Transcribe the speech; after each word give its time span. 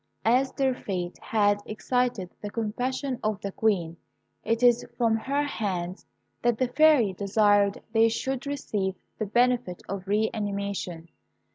As 0.25 0.51
their 0.53 0.73
fate 0.73 1.19
had 1.21 1.61
excited 1.67 2.31
the 2.41 2.49
compassion 2.49 3.19
of 3.23 3.39
the 3.41 3.51
Queen, 3.51 3.97
it 4.43 4.63
was 4.63 4.83
from 4.97 5.15
her 5.15 5.43
hands 5.43 6.07
that 6.41 6.57
the 6.57 6.69
Fairy 6.69 7.13
desired 7.13 7.79
they 7.93 8.09
should 8.09 8.47
receive 8.47 8.95
the 9.19 9.27
benefit 9.27 9.83
of 9.87 10.07
re 10.07 10.31
animation. 10.33 11.07